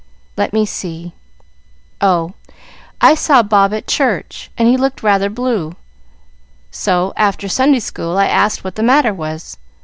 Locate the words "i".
2.99-3.13, 8.17-8.25